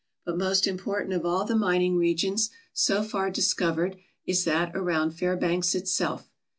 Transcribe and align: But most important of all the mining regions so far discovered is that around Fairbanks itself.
But 0.25 0.35
most 0.35 0.65
important 0.65 1.13
of 1.13 1.27
all 1.27 1.45
the 1.45 1.55
mining 1.55 1.95
regions 1.95 2.49
so 2.73 3.03
far 3.03 3.29
discovered 3.29 3.97
is 4.25 4.45
that 4.45 4.71
around 4.75 5.11
Fairbanks 5.11 5.75
itself. 5.75 6.27